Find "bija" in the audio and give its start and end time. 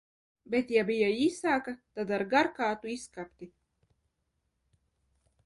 0.87-1.09